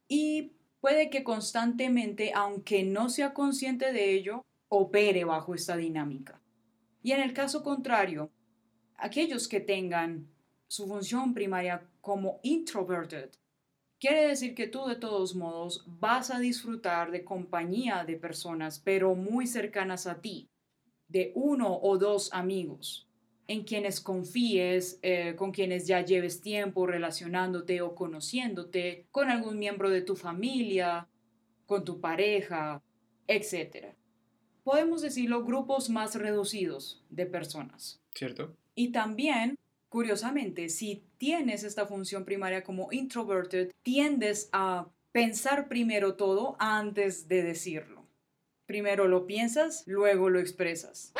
y 0.07 0.53
puede 0.81 1.09
que 1.09 1.23
constantemente, 1.23 2.31
aunque 2.33 2.83
no 2.83 3.09
sea 3.09 3.33
consciente 3.33 3.93
de 3.93 4.13
ello, 4.13 4.43
opere 4.69 5.23
bajo 5.23 5.53
esta 5.53 5.77
dinámica. 5.77 6.41
Y 7.03 7.11
en 7.11 7.21
el 7.21 7.33
caso 7.33 7.63
contrario, 7.63 8.31
aquellos 8.95 9.47
que 9.47 9.59
tengan 9.59 10.27
su 10.67 10.87
función 10.87 11.33
primaria 11.33 11.87
como 12.01 12.39
introverted, 12.43 13.29
quiere 14.01 14.27
decir 14.27 14.55
que 14.55 14.67
tú 14.67 14.85
de 14.87 14.95
todos 14.95 15.35
modos 15.35 15.85
vas 15.87 16.31
a 16.31 16.39
disfrutar 16.39 17.11
de 17.11 17.23
compañía 17.23 18.03
de 18.03 18.17
personas, 18.17 18.81
pero 18.83 19.15
muy 19.15 19.45
cercanas 19.47 20.07
a 20.07 20.19
ti, 20.19 20.49
de 21.07 21.31
uno 21.35 21.79
o 21.81 21.97
dos 21.97 22.33
amigos 22.33 23.07
en 23.47 23.63
quienes 23.63 23.99
confíes, 23.99 24.97
eh, 25.01 25.35
con 25.35 25.51
quienes 25.51 25.85
ya 25.85 26.05
lleves 26.05 26.41
tiempo 26.41 26.87
relacionándote 26.87 27.81
o 27.81 27.95
conociéndote, 27.95 29.07
con 29.11 29.29
algún 29.29 29.59
miembro 29.59 29.89
de 29.89 30.01
tu 30.01 30.15
familia, 30.15 31.09
con 31.65 31.83
tu 31.83 31.99
pareja, 31.99 32.81
etc. 33.27 33.93
Podemos 34.63 35.01
decirlo 35.01 35.43
grupos 35.43 35.89
más 35.89 36.15
reducidos 36.15 37.03
de 37.09 37.25
personas. 37.25 38.01
¿Cierto? 38.11 38.55
Y 38.73 38.93
también, 38.93 39.57
curiosamente, 39.91 40.69
si 40.69 41.03
tienes 41.17 41.63
esta 41.65 41.85
función 41.85 42.23
primaria 42.23 42.63
como 42.63 42.91
introverted, 42.93 43.71
tiendes 43.83 44.49
a 44.53 44.87
pensar 45.11 45.67
primero 45.67 46.15
todo 46.15 46.55
antes 46.59 47.27
de 47.27 47.43
decirlo. 47.43 48.07
Primero 48.65 49.09
lo 49.09 49.27
piensas, 49.27 49.83
luego 49.85 50.29
lo 50.29 50.39
expresas. 50.39 51.11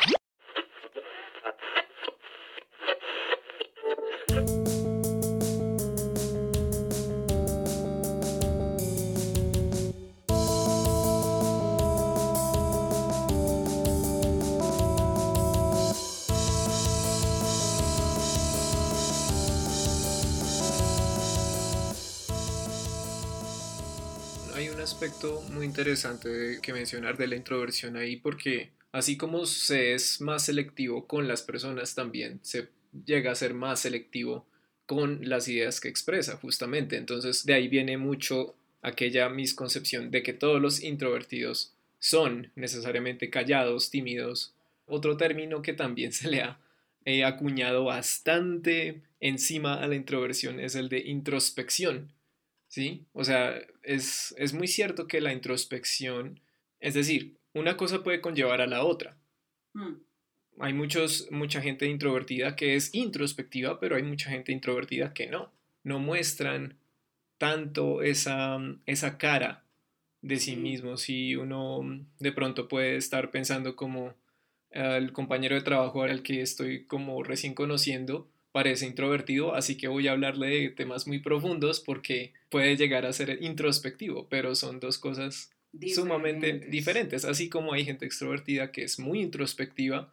Aspecto 25.02 25.42
muy 25.50 25.66
interesante 25.66 26.60
que 26.62 26.72
mencionar 26.72 27.16
de 27.16 27.26
la 27.26 27.34
introversión 27.34 27.96
ahí 27.96 28.14
porque 28.14 28.70
así 28.92 29.16
como 29.16 29.46
se 29.46 29.94
es 29.94 30.20
más 30.20 30.44
selectivo 30.44 31.08
con 31.08 31.26
las 31.26 31.42
personas, 31.42 31.96
también 31.96 32.38
se 32.42 32.68
llega 33.04 33.32
a 33.32 33.34
ser 33.34 33.52
más 33.52 33.80
selectivo 33.80 34.46
con 34.86 35.28
las 35.28 35.48
ideas 35.48 35.80
que 35.80 35.88
expresa, 35.88 36.36
justamente. 36.36 36.96
Entonces, 36.96 37.44
de 37.44 37.54
ahí 37.54 37.66
viene 37.66 37.98
mucho 37.98 38.54
aquella 38.80 39.28
misconcepción 39.28 40.12
de 40.12 40.22
que 40.22 40.34
todos 40.34 40.62
los 40.62 40.84
introvertidos 40.84 41.74
son 41.98 42.52
necesariamente 42.54 43.28
callados, 43.28 43.90
tímidos. 43.90 44.54
Otro 44.86 45.16
término 45.16 45.62
que 45.62 45.72
también 45.72 46.12
se 46.12 46.30
le 46.30 46.42
ha 46.42 46.60
eh, 47.04 47.24
acuñado 47.24 47.86
bastante 47.86 49.02
encima 49.18 49.82
a 49.82 49.88
la 49.88 49.96
introversión 49.96 50.60
es 50.60 50.76
el 50.76 50.88
de 50.88 51.00
introspección, 51.00 52.12
¿sí? 52.72 53.04
O 53.12 53.22
sea, 53.22 53.60
es, 53.82 54.34
muy 54.54 54.66
cierto 54.66 55.06
que 55.06 55.20
la 55.20 55.34
introspección, 55.34 56.40
es 56.80 56.94
decir, 56.94 57.36
una 57.52 57.76
cosa 57.76 58.02
puede 58.02 58.22
conllevar 58.22 58.62
a 58.62 58.66
la 58.66 58.82
otra. 58.82 59.18
Mm. 59.74 59.96
Hay 60.58 60.72
muchos, 60.72 61.28
mucha 61.30 61.60
gente 61.60 61.86
introvertida 61.86 62.56
que 62.56 62.74
es 62.74 62.94
introspectiva, 62.94 63.78
pero 63.78 63.96
hay 63.96 64.02
mucha 64.02 64.30
gente 64.30 64.52
introvertida 64.52 65.12
que 65.12 65.26
no. 65.26 65.52
No 65.84 65.98
muestran 65.98 66.78
tanto 67.36 68.00
esa, 68.00 68.58
esa 68.86 69.18
cara 69.18 69.64
de 70.22 70.38
sí 70.38 70.56
mismos 70.56 71.10
y 71.10 71.36
uno 71.36 71.82
de 72.20 72.32
pronto 72.32 72.68
puede 72.68 72.96
estar 72.96 73.30
pensando 73.30 73.76
como 73.76 74.14
el 74.70 75.12
compañero 75.12 75.56
de 75.56 75.62
trabajo 75.62 76.04
al 76.04 76.22
que 76.22 76.40
estoy 76.40 76.86
como 76.86 77.22
recién 77.22 77.52
conociendo 77.52 78.30
parece 78.52 78.86
introvertido, 78.86 79.54
así 79.54 79.76
que 79.76 79.88
voy 79.88 80.06
a 80.06 80.12
hablarle 80.12 80.48
de 80.48 80.70
temas 80.70 81.06
muy 81.06 81.18
profundos 81.18 81.80
porque 81.80 82.32
puede 82.50 82.76
llegar 82.76 83.06
a 83.06 83.12
ser 83.12 83.42
introspectivo, 83.42 84.28
pero 84.28 84.54
son 84.54 84.78
dos 84.78 84.98
cosas 84.98 85.50
sumamente 85.94 86.52
diferentes. 86.68 87.24
Así 87.24 87.48
como 87.48 87.72
hay 87.72 87.86
gente 87.86 88.04
extrovertida 88.04 88.70
que 88.70 88.84
es 88.84 88.98
muy 88.98 89.20
introspectiva, 89.20 90.10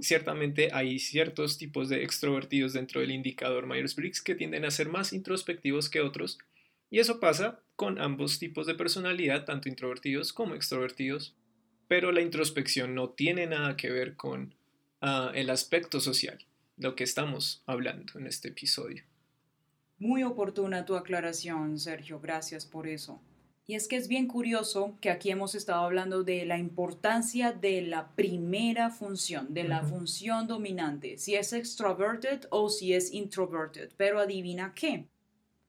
ciertamente 0.00 0.70
hay 0.72 0.98
ciertos 0.98 1.58
tipos 1.58 1.90
de 1.90 2.02
extrovertidos 2.02 2.72
dentro 2.72 3.02
del 3.02 3.10
indicador 3.10 3.66
Myers-Briggs 3.66 4.22
que 4.22 4.34
tienden 4.34 4.64
a 4.64 4.70
ser 4.70 4.88
más 4.88 5.12
introspectivos 5.12 5.90
que 5.90 6.00
otros, 6.00 6.38
y 6.90 6.98
eso 6.98 7.20
pasa 7.20 7.60
con 7.74 7.98
ambos 7.98 8.38
tipos 8.38 8.66
de 8.66 8.74
personalidad, 8.74 9.44
tanto 9.46 9.68
introvertidos 9.68 10.32
como 10.32 10.54
extrovertidos, 10.54 11.34
pero 11.88 12.12
la 12.12 12.20
introspección 12.20 12.94
no 12.94 13.10
tiene 13.10 13.46
nada 13.46 13.76
que 13.76 13.90
ver 13.90 14.14
con 14.14 14.54
ah, 15.00 15.30
el 15.34 15.48
aspecto 15.48 16.00
social 16.00 16.44
lo 16.82 16.96
que 16.96 17.04
estamos 17.04 17.62
hablando 17.66 18.18
en 18.18 18.26
este 18.26 18.48
episodio. 18.48 19.04
Muy 19.98 20.24
oportuna 20.24 20.84
tu 20.84 20.96
aclaración, 20.96 21.78
Sergio, 21.78 22.18
gracias 22.20 22.66
por 22.66 22.88
eso. 22.88 23.22
Y 23.64 23.74
es 23.74 23.86
que 23.86 23.94
es 23.94 24.08
bien 24.08 24.26
curioso 24.26 24.98
que 25.00 25.10
aquí 25.10 25.30
hemos 25.30 25.54
estado 25.54 25.84
hablando 25.84 26.24
de 26.24 26.44
la 26.44 26.58
importancia 26.58 27.52
de 27.52 27.82
la 27.82 28.10
primera 28.16 28.90
función, 28.90 29.54
de 29.54 29.62
la 29.62 29.84
función 29.84 30.48
dominante, 30.48 31.16
si 31.18 31.36
es 31.36 31.52
extroverted 31.52 32.46
o 32.50 32.68
si 32.68 32.92
es 32.92 33.12
introverted. 33.12 33.92
Pero 33.96 34.18
adivina 34.18 34.74
qué, 34.74 35.06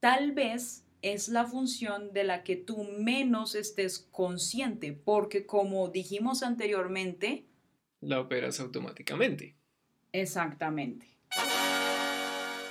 tal 0.00 0.32
vez 0.32 0.84
es 1.02 1.28
la 1.28 1.46
función 1.46 2.12
de 2.12 2.24
la 2.24 2.42
que 2.42 2.56
tú 2.56 2.82
menos 2.82 3.54
estés 3.54 4.00
consciente, 4.10 4.92
porque 4.92 5.46
como 5.46 5.88
dijimos 5.88 6.42
anteriormente, 6.42 7.46
la 8.00 8.20
operas 8.20 8.58
automáticamente. 8.58 9.54
Exactamente. 10.14 11.08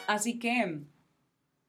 Así 0.07 0.39
que 0.39 0.79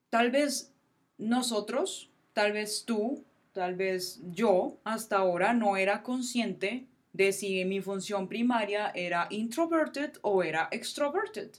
tal 0.08 0.30
vez 0.30 0.72
nosotros, 1.18 2.12
tal 2.32 2.52
vez 2.52 2.84
tú, 2.84 3.24
tal 3.52 3.74
vez 3.74 4.20
yo 4.30 4.78
hasta 4.84 5.16
ahora 5.16 5.52
no 5.52 5.76
era 5.76 6.04
consciente 6.04 6.86
de 7.12 7.32
si 7.32 7.64
mi 7.64 7.80
función 7.80 8.28
primaria 8.28 8.92
era 8.94 9.26
introverted 9.30 10.12
o 10.22 10.44
era 10.44 10.68
extroverted. 10.70 11.50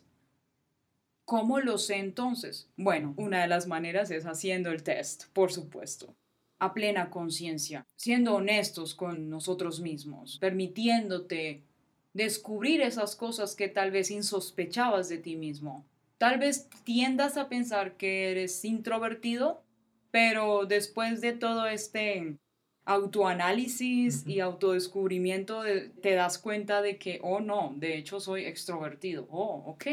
¿Cómo 1.26 1.60
lo 1.60 1.78
sé 1.78 1.98
entonces? 1.98 2.70
Bueno, 2.78 3.14
una 3.18 3.42
de 3.42 3.48
las 3.50 3.68
maneras 3.68 4.12
es 4.12 4.26
haciendo 4.26 4.72
el 4.72 4.84
test, 4.84 5.26
por 5.34 5.52
supuesto, 5.52 6.16
a 6.60 6.74
plena 6.74 7.10
conciencia, 7.10 7.86
siendo 7.98 8.36
honestos 8.36 8.96
con 8.96 9.30
nosotros 9.30 9.82
mismos, 9.82 10.38
permitiéndote 10.40 11.64
descubrir 12.16 12.82
esas 12.82 13.14
cosas 13.16 13.56
que 13.56 13.68
tal 13.68 13.92
vez 13.92 14.10
insospechabas 14.10 15.10
de 15.10 15.18
ti 15.18 15.36
mismo. 15.36 15.86
Tal 16.18 16.40
vez 16.40 16.70
tiendas 16.86 17.36
a 17.36 17.50
pensar 17.50 17.98
que 17.98 18.32
eres 18.32 18.64
introvertido, 18.64 19.62
pero 20.12 20.66
después 20.66 21.20
de 21.20 21.34
todo 21.34 21.68
este 21.68 22.38
autoanálisis 22.86 24.26
y 24.26 24.40
autodescubrimiento 24.40 25.64
te 26.02 26.14
das 26.14 26.38
cuenta 26.38 26.82
de 26.82 26.98
que, 26.98 27.20
oh 27.22 27.42
no, 27.42 27.74
de 27.76 27.98
hecho 27.98 28.22
soy 28.22 28.46
extrovertido. 28.46 29.28
Oh, 29.30 29.64
ok. 29.68 29.86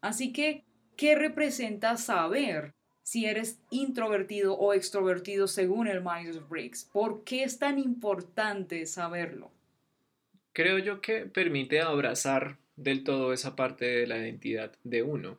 Así 0.00 0.32
que, 0.32 0.64
¿qué 0.96 1.14
representa 1.14 1.96
saber 1.98 2.74
si 3.04 3.26
eres 3.26 3.60
introvertido 3.70 4.58
o 4.58 4.72
extrovertido 4.74 5.46
según 5.46 5.86
el 5.86 6.02
Myers-Briggs? 6.02 6.90
¿Por 6.92 7.22
qué 7.22 7.44
es 7.44 7.60
tan 7.60 7.78
importante 7.78 8.86
saberlo? 8.86 9.52
Creo 10.58 10.80
yo 10.80 11.00
que 11.00 11.20
permite 11.20 11.80
abrazar 11.80 12.58
del 12.74 13.04
todo 13.04 13.32
esa 13.32 13.54
parte 13.54 13.84
de 13.84 14.08
la 14.08 14.18
identidad 14.18 14.76
de 14.82 15.04
uno, 15.04 15.38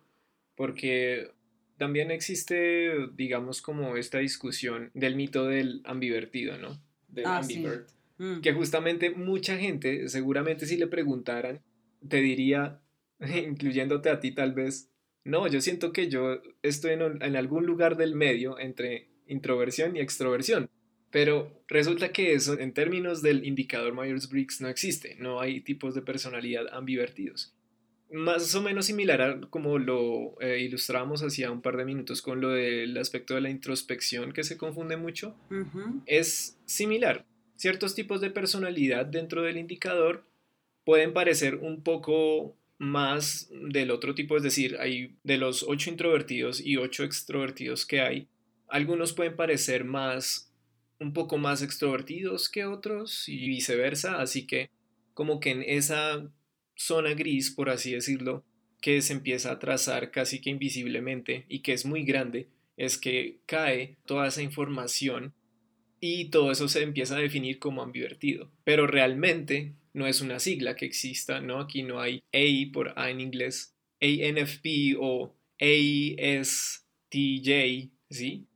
porque 0.55 1.31
también 1.77 2.09
existe, 2.09 2.93
digamos, 3.17 3.61
como 3.61 3.97
esta 3.97 4.19
discusión 4.19 4.91
del 4.93 5.17
mito 5.17 5.45
del 5.45 5.81
ambivertido, 5.83 6.57
¿no? 6.57 6.81
Del 7.09 7.25
ah, 7.25 7.39
ambivert. 7.39 7.89
Mm. 8.17 8.39
Que 8.39 8.53
justamente 8.53 9.09
mucha 9.09 9.57
gente, 9.57 10.07
seguramente 10.07 10.65
si 10.65 10.77
le 10.77 10.87
preguntaran, 10.87 11.59
te 12.07 12.21
diría, 12.21 12.79
incluyéndote 13.19 14.09
a 14.09 14.21
ti 14.21 14.31
tal 14.31 14.53
vez, 14.53 14.89
no, 15.25 15.49
yo 15.49 15.59
siento 15.59 15.91
que 15.91 16.07
yo 16.07 16.41
estoy 16.61 16.93
en, 16.93 17.21
en 17.21 17.35
algún 17.35 17.65
lugar 17.65 17.97
del 17.97 18.15
medio 18.15 18.57
entre 18.57 19.09
introversión 19.27 19.97
y 19.97 19.99
extroversión. 19.99 20.69
Pero 21.11 21.63
resulta 21.67 22.11
que 22.11 22.33
eso 22.33 22.59
en 22.59 22.73
términos 22.73 23.21
del 23.21 23.45
indicador 23.45 23.93
Myers-Briggs 23.93 24.61
no 24.61 24.67
existe, 24.67 25.15
no 25.19 25.39
hay 25.39 25.61
tipos 25.61 25.95
de 25.95 26.01
personalidad 26.01 26.67
ambivertidos. 26.71 27.53
Más 28.11 28.53
o 28.55 28.61
menos 28.61 28.85
similar 28.87 29.21
a 29.21 29.41
como 29.49 29.77
lo 29.77 30.39
eh, 30.41 30.61
ilustramos 30.61 31.21
hacía 31.21 31.51
un 31.51 31.61
par 31.61 31.77
de 31.77 31.85
minutos 31.85 32.21
con 32.21 32.41
lo 32.41 32.49
del 32.49 32.97
aspecto 32.97 33.35
de 33.35 33.41
la 33.41 33.49
introspección 33.49 34.31
que 34.31 34.43
se 34.43 34.57
confunde 34.57 34.97
mucho, 34.97 35.35
es 36.05 36.57
similar. 36.65 37.25
Ciertos 37.55 37.93
tipos 37.93 38.21
de 38.21 38.31
personalidad 38.31 39.05
dentro 39.05 39.43
del 39.43 39.57
indicador 39.57 40.25
pueden 40.85 41.13
parecer 41.13 41.55
un 41.55 41.83
poco 41.83 42.55
más 42.79 43.49
del 43.51 43.91
otro 43.91 44.15
tipo, 44.15 44.37
es 44.37 44.43
decir, 44.43 44.77
hay 44.79 45.15
de 45.23 45.37
los 45.37 45.63
ocho 45.63 45.89
introvertidos 45.89 46.65
y 46.65 46.77
ocho 46.77 47.03
extrovertidos 47.03 47.85
que 47.85 47.99
hay, 47.99 48.27
algunos 48.69 49.13
pueden 49.13 49.35
parecer 49.35 49.83
más 49.83 50.48
un 50.99 51.13
poco 51.13 51.37
más 51.37 51.61
extrovertidos 51.61 52.49
que 52.49 52.65
otros 52.65 53.27
y 53.29 53.47
viceversa, 53.47 54.21
así 54.21 54.45
que 54.45 54.69
como 55.13 55.39
que 55.39 55.51
en 55.51 55.63
esa 55.63 56.31
zona 56.75 57.13
gris, 57.13 57.51
por 57.51 57.69
así 57.69 57.93
decirlo, 57.93 58.45
que 58.81 59.01
se 59.01 59.13
empieza 59.13 59.51
a 59.51 59.59
trazar 59.59 60.11
casi 60.11 60.39
que 60.41 60.49
invisiblemente 60.49 61.45
y 61.49 61.59
que 61.59 61.73
es 61.73 61.85
muy 61.85 62.03
grande, 62.03 62.49
es 62.77 62.97
que 62.97 63.39
cae 63.45 63.97
toda 64.05 64.27
esa 64.27 64.41
información 64.41 65.33
y 65.99 66.29
todo 66.29 66.51
eso 66.51 66.67
se 66.69 66.81
empieza 66.81 67.17
a 67.17 67.19
definir 67.19 67.59
como 67.59 67.81
ambivertido. 67.81 68.51
Pero 68.63 68.87
realmente 68.87 69.75
no 69.93 70.07
es 70.07 70.21
una 70.21 70.39
sigla 70.39 70.75
que 70.75 70.85
exista, 70.85 71.41
¿no? 71.41 71.59
Aquí 71.59 71.83
no 71.83 71.99
hay 71.99 72.23
A 72.31 72.71
por 72.71 72.93
A 72.97 73.09
en 73.09 73.19
inglés, 73.19 73.75
ANFP 74.01 74.95
o 74.97 75.35
ASTJ, 75.59 76.79
¿sí? 78.09 78.47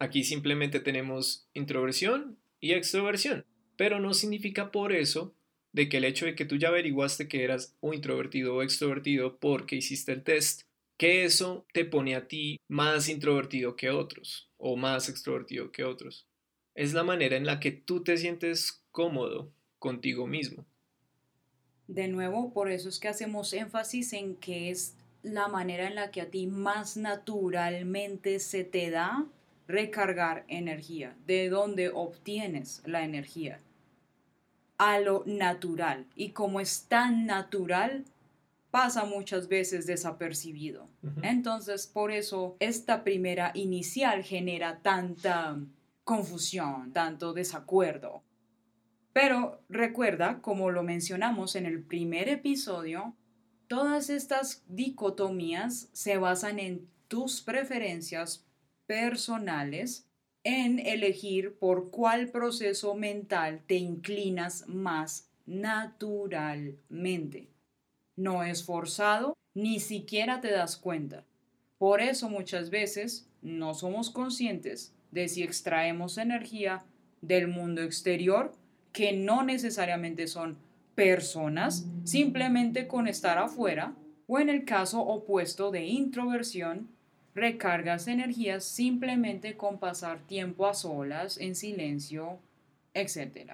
Aquí 0.00 0.24
simplemente 0.24 0.80
tenemos 0.80 1.46
introversión 1.52 2.38
y 2.58 2.72
extroversión, 2.72 3.44
pero 3.76 4.00
no 4.00 4.14
significa 4.14 4.70
por 4.72 4.92
eso 4.92 5.34
de 5.72 5.90
que 5.90 5.98
el 5.98 6.04
hecho 6.04 6.24
de 6.24 6.34
que 6.34 6.46
tú 6.46 6.56
ya 6.56 6.68
averiguaste 6.68 7.28
que 7.28 7.44
eras 7.44 7.76
un 7.80 7.92
introvertido 7.92 8.56
o 8.56 8.62
extrovertido 8.62 9.38
porque 9.38 9.76
hiciste 9.76 10.12
el 10.12 10.24
test, 10.24 10.62
que 10.96 11.24
eso 11.24 11.66
te 11.74 11.84
pone 11.84 12.16
a 12.16 12.28
ti 12.28 12.58
más 12.66 13.10
introvertido 13.10 13.76
que 13.76 13.90
otros 13.90 14.50
o 14.56 14.74
más 14.74 15.10
extrovertido 15.10 15.70
que 15.70 15.84
otros. 15.84 16.26
Es 16.74 16.94
la 16.94 17.04
manera 17.04 17.36
en 17.36 17.44
la 17.44 17.60
que 17.60 17.70
tú 17.70 18.02
te 18.02 18.16
sientes 18.16 18.82
cómodo 18.92 19.52
contigo 19.78 20.26
mismo. 20.26 20.64
De 21.88 22.08
nuevo, 22.08 22.54
por 22.54 22.70
eso 22.70 22.88
es 22.88 23.00
que 23.00 23.08
hacemos 23.08 23.52
énfasis 23.52 24.14
en 24.14 24.36
que 24.36 24.70
es 24.70 24.96
la 25.22 25.48
manera 25.48 25.86
en 25.86 25.94
la 25.94 26.10
que 26.10 26.22
a 26.22 26.30
ti 26.30 26.46
más 26.46 26.96
naturalmente 26.96 28.38
se 28.38 28.64
te 28.64 28.88
da 28.88 29.26
recargar 29.70 30.44
energía, 30.48 31.16
de 31.26 31.48
dónde 31.48 31.90
obtienes 31.90 32.82
la 32.84 33.04
energía, 33.04 33.60
a 34.78 34.98
lo 34.98 35.22
natural. 35.26 36.06
Y 36.14 36.30
como 36.30 36.60
es 36.60 36.86
tan 36.88 37.26
natural, 37.26 38.04
pasa 38.70 39.04
muchas 39.04 39.48
veces 39.48 39.86
desapercibido. 39.86 40.88
Entonces, 41.22 41.86
por 41.86 42.10
eso 42.12 42.56
esta 42.60 43.04
primera 43.04 43.50
inicial 43.54 44.22
genera 44.22 44.80
tanta 44.82 45.58
confusión, 46.04 46.92
tanto 46.92 47.32
desacuerdo. 47.32 48.22
Pero 49.12 49.60
recuerda, 49.68 50.40
como 50.40 50.70
lo 50.70 50.82
mencionamos 50.82 51.56
en 51.56 51.66
el 51.66 51.82
primer 51.82 52.28
episodio, 52.28 53.14
todas 53.66 54.08
estas 54.08 54.62
dicotomías 54.68 55.88
se 55.92 56.16
basan 56.16 56.58
en 56.58 56.88
tus 57.08 57.40
preferencias 57.40 58.46
personales 58.90 60.04
en 60.42 60.80
elegir 60.80 61.56
por 61.60 61.92
cuál 61.92 62.30
proceso 62.30 62.96
mental 62.96 63.62
te 63.68 63.76
inclinas 63.76 64.66
más 64.66 65.30
naturalmente. 65.46 67.46
No 68.16 68.42
es 68.42 68.64
forzado, 68.64 69.36
ni 69.54 69.78
siquiera 69.78 70.40
te 70.40 70.50
das 70.50 70.76
cuenta. 70.76 71.24
Por 71.78 72.00
eso 72.00 72.28
muchas 72.28 72.70
veces 72.70 73.28
no 73.42 73.74
somos 73.74 74.10
conscientes 74.10 74.92
de 75.12 75.28
si 75.28 75.44
extraemos 75.44 76.18
energía 76.18 76.84
del 77.20 77.46
mundo 77.46 77.84
exterior, 77.84 78.50
que 78.90 79.12
no 79.12 79.44
necesariamente 79.44 80.26
son 80.26 80.58
personas, 80.96 81.86
simplemente 82.02 82.88
con 82.88 83.06
estar 83.06 83.38
afuera, 83.38 83.94
o 84.26 84.40
en 84.40 84.48
el 84.48 84.64
caso 84.64 85.00
opuesto 85.00 85.70
de 85.70 85.84
introversión, 85.84 86.88
recargas 87.40 88.06
energías 88.06 88.64
simplemente 88.64 89.56
con 89.56 89.78
pasar 89.78 90.20
tiempo 90.26 90.66
a 90.66 90.74
solas, 90.74 91.38
en 91.38 91.54
silencio, 91.54 92.38
etc. 92.92 93.52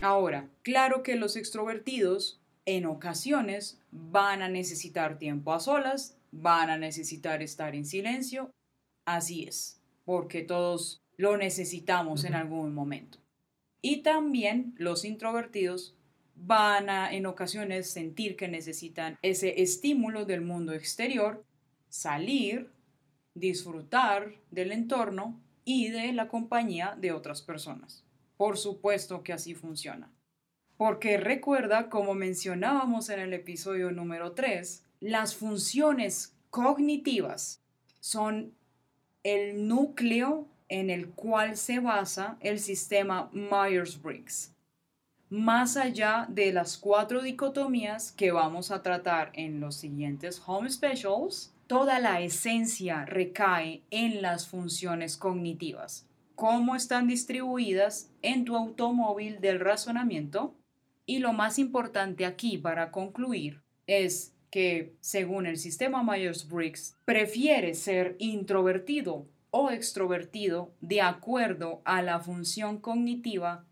Ahora, 0.00 0.48
claro 0.62 1.02
que 1.02 1.16
los 1.16 1.34
extrovertidos 1.34 2.40
en 2.64 2.86
ocasiones 2.86 3.80
van 3.90 4.40
a 4.42 4.48
necesitar 4.48 5.18
tiempo 5.18 5.52
a 5.52 5.58
solas, 5.58 6.16
van 6.30 6.70
a 6.70 6.78
necesitar 6.78 7.42
estar 7.42 7.74
en 7.74 7.86
silencio, 7.86 8.52
así 9.04 9.48
es, 9.48 9.80
porque 10.04 10.42
todos 10.42 11.02
lo 11.16 11.36
necesitamos 11.36 12.22
en 12.22 12.34
algún 12.34 12.72
momento. 12.72 13.18
Y 13.82 14.02
también 14.02 14.74
los 14.78 15.04
introvertidos 15.04 15.95
van 16.36 16.90
a 16.90 17.12
en 17.12 17.26
ocasiones 17.26 17.90
sentir 17.90 18.36
que 18.36 18.48
necesitan 18.48 19.18
ese 19.22 19.62
estímulo 19.62 20.24
del 20.24 20.42
mundo 20.42 20.72
exterior, 20.72 21.44
salir, 21.88 22.70
disfrutar 23.34 24.34
del 24.50 24.72
entorno 24.72 25.40
y 25.64 25.88
de 25.88 26.12
la 26.12 26.28
compañía 26.28 26.96
de 26.98 27.12
otras 27.12 27.42
personas. 27.42 28.04
Por 28.36 28.58
supuesto 28.58 29.22
que 29.22 29.32
así 29.32 29.54
funciona. 29.54 30.10
Porque 30.76 31.16
recuerda, 31.16 31.88
como 31.88 32.14
mencionábamos 32.14 33.08
en 33.08 33.20
el 33.20 33.32
episodio 33.32 33.90
número 33.90 34.32
3, 34.32 34.84
las 35.00 35.34
funciones 35.34 36.34
cognitivas 36.50 37.62
son 38.00 38.54
el 39.22 39.66
núcleo 39.66 40.46
en 40.68 40.90
el 40.90 41.10
cual 41.10 41.56
se 41.56 41.80
basa 41.80 42.36
el 42.40 42.60
sistema 42.60 43.30
Myers-Briggs 43.32 44.55
más 45.28 45.76
allá 45.76 46.26
de 46.28 46.52
las 46.52 46.78
cuatro 46.78 47.22
dicotomías 47.22 48.12
que 48.12 48.30
vamos 48.30 48.70
a 48.70 48.82
tratar 48.82 49.32
en 49.34 49.60
los 49.60 49.76
siguientes 49.76 50.40
Home 50.46 50.70
Specials, 50.70 51.52
toda 51.66 51.98
la 51.98 52.20
esencia 52.20 53.04
recae 53.04 53.82
en 53.90 54.22
las 54.22 54.46
funciones 54.46 55.16
cognitivas, 55.16 56.06
cómo 56.36 56.76
están 56.76 57.08
distribuidas 57.08 58.10
en 58.22 58.44
tu 58.44 58.56
automóvil 58.56 59.40
del 59.40 59.58
razonamiento. 59.58 60.54
Y 61.06 61.18
lo 61.18 61.32
más 61.32 61.58
importante 61.58 62.24
aquí 62.24 62.58
para 62.58 62.90
concluir 62.90 63.62
es 63.86 64.34
que, 64.50 64.96
según 65.00 65.46
el 65.46 65.56
sistema 65.56 66.02
Myers-Briggs, 66.02 66.96
prefiere 67.04 67.74
ser 67.74 68.16
introvertido 68.18 69.26
o 69.50 69.70
extrovertido 69.70 70.72
de 70.80 71.00
acuerdo 71.02 71.80
a 71.84 72.02
la 72.02 72.20
función 72.20 72.78
cognitiva 72.78 73.64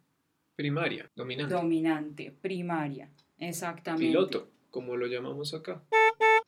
Primaria, 0.57 1.11
dominante. 1.17 1.55
Dominante, 1.55 2.31
primaria, 2.31 3.11
exactamente. 3.39 4.07
Piloto, 4.07 4.51
como 4.71 4.97
lo 4.97 5.07
llamamos 5.07 5.53
acá. 5.53 5.85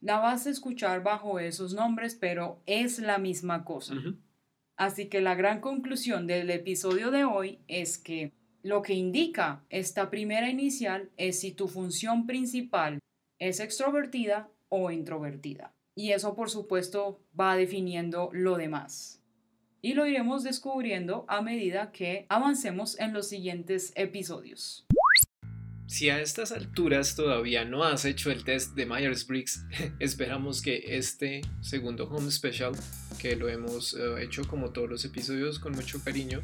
La 0.00 0.20
vas 0.20 0.46
a 0.46 0.50
escuchar 0.50 1.02
bajo 1.02 1.40
esos 1.40 1.74
nombres, 1.74 2.14
pero 2.14 2.62
es 2.66 3.00
la 3.00 3.18
misma 3.18 3.64
cosa. 3.64 3.94
Así 4.76 5.08
que 5.08 5.20
la 5.20 5.34
gran 5.34 5.60
conclusión 5.60 6.26
del 6.26 6.50
episodio 6.50 7.10
de 7.10 7.24
hoy 7.24 7.58
es 7.66 7.98
que 7.98 8.32
lo 8.62 8.82
que 8.82 8.94
indica 8.94 9.64
esta 9.70 10.10
primera 10.10 10.50
inicial 10.50 11.10
es 11.16 11.40
si 11.40 11.52
tu 11.52 11.66
función 11.66 12.26
principal 12.26 13.00
es 13.38 13.58
extrovertida 13.58 14.50
o 14.68 14.90
introvertida. 14.90 15.74
Y 15.94 16.12
eso, 16.12 16.36
por 16.36 16.50
supuesto, 16.50 17.22
va 17.38 17.56
definiendo 17.56 18.28
lo 18.32 18.56
demás 18.56 19.25
y 19.86 19.94
lo 19.94 20.04
iremos 20.04 20.42
descubriendo 20.42 21.24
a 21.28 21.42
medida 21.42 21.92
que 21.92 22.26
avancemos 22.28 22.98
en 22.98 23.12
los 23.12 23.28
siguientes 23.28 23.92
episodios. 23.94 24.84
Si 25.86 26.10
a 26.10 26.20
estas 26.20 26.50
alturas 26.50 27.14
todavía 27.14 27.64
no 27.64 27.84
has 27.84 28.04
hecho 28.04 28.32
el 28.32 28.42
test 28.42 28.74
de 28.74 28.84
Myers-Briggs, 28.84 29.64
esperamos 30.00 30.60
que 30.60 30.96
este 30.98 31.42
segundo 31.60 32.08
Home 32.08 32.32
Special, 32.32 32.72
que 33.20 33.36
lo 33.36 33.48
hemos 33.48 33.94
eh, 33.94 34.24
hecho 34.24 34.48
como 34.48 34.72
todos 34.72 34.90
los 34.90 35.04
episodios 35.04 35.60
con 35.60 35.70
mucho 35.76 36.02
cariño, 36.02 36.42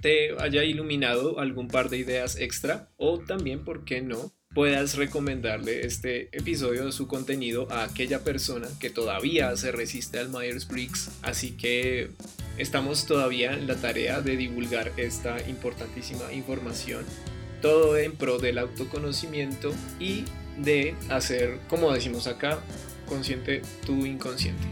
te 0.00 0.36
haya 0.40 0.64
iluminado 0.64 1.38
algún 1.38 1.68
par 1.68 1.88
de 1.88 1.98
ideas 1.98 2.34
extra 2.34 2.90
o 2.96 3.20
también, 3.20 3.62
¿por 3.62 3.84
qué 3.84 4.02
no?, 4.02 4.32
puedas 4.54 4.96
recomendarle 4.96 5.86
este 5.86 6.36
episodio 6.36 6.86
de 6.86 6.92
su 6.92 7.06
contenido 7.06 7.70
a 7.70 7.84
aquella 7.84 8.24
persona 8.24 8.68
que 8.80 8.90
todavía 8.90 9.56
se 9.56 9.70
resiste 9.70 10.18
al 10.18 10.30
Myers-Briggs. 10.30 11.10
Así 11.22 11.56
que 11.56 12.10
estamos 12.58 13.06
todavía 13.06 13.52
en 13.52 13.66
la 13.66 13.76
tarea 13.76 14.20
de 14.20 14.36
divulgar 14.36 14.92
esta 14.96 15.40
importantísima 15.48 16.32
información. 16.32 17.04
Todo 17.60 17.96
en 17.96 18.12
pro 18.16 18.38
del 18.38 18.58
autoconocimiento 18.58 19.72
y 20.00 20.24
de 20.58 20.94
hacer, 21.08 21.60
como 21.68 21.92
decimos 21.92 22.26
acá, 22.26 22.58
consciente 23.06 23.62
tu 23.86 24.04
inconsciente. 24.06 24.64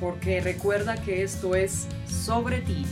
porque 0.00 0.40
recuerda 0.40 1.00
que 1.00 1.22
esto 1.22 1.54
es 1.54 1.86
sobre 2.08 2.60
ti. 2.60 2.84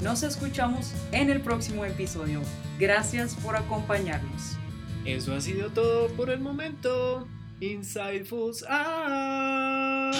Nos 0.00 0.22
escuchamos 0.22 0.92
en 1.10 1.28
el 1.28 1.40
próximo 1.40 1.84
episodio. 1.84 2.40
Gracias 2.78 3.34
por 3.34 3.56
acompañarnos. 3.56 4.56
Eso 5.04 5.34
ha 5.34 5.40
sido 5.40 5.70
todo 5.70 6.08
por 6.10 6.30
el 6.30 6.38
momento. 6.38 7.26
Insightfuls 7.60 8.64
out. 8.68 10.14